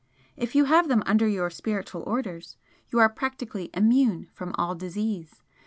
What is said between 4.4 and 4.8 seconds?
all